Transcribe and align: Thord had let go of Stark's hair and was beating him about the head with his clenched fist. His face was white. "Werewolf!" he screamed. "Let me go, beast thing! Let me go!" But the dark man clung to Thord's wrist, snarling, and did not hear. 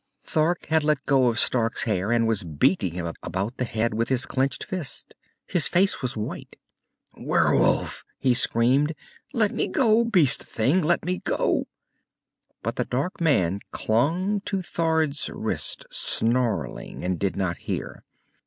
Thord 0.23 0.57
had 0.69 0.83
let 0.83 1.05
go 1.05 1.27
of 1.27 1.37
Stark's 1.37 1.83
hair 1.83 2.11
and 2.11 2.27
was 2.27 2.43
beating 2.43 2.95
him 2.95 3.13
about 3.21 3.57
the 3.57 3.65
head 3.65 3.93
with 3.93 4.09
his 4.09 4.25
clenched 4.25 4.63
fist. 4.63 5.13
His 5.45 5.67
face 5.67 6.01
was 6.01 6.17
white. 6.17 6.55
"Werewolf!" 7.17 8.03
he 8.17 8.33
screamed. 8.33 8.95
"Let 9.31 9.51
me 9.51 9.67
go, 9.67 10.03
beast 10.03 10.41
thing! 10.43 10.83
Let 10.83 11.05
me 11.05 11.19
go!" 11.19 11.67
But 12.63 12.77
the 12.77 12.85
dark 12.85 13.21
man 13.21 13.59
clung 13.69 14.41
to 14.45 14.63
Thord's 14.63 15.29
wrist, 15.29 15.85
snarling, 15.91 17.03
and 17.03 17.19
did 17.19 17.35
not 17.35 17.57
hear. 17.57 18.03